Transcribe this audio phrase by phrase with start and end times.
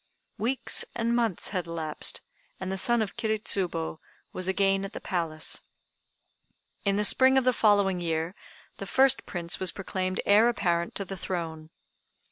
[0.39, 2.21] Weeks and months had elapsed,
[2.59, 3.99] and the son of Kiri Tsubo
[4.33, 5.61] was again at the Palace.
[6.83, 8.33] In the spring of the following year
[8.77, 11.69] the first Prince was proclaimed heir apparent to the throne.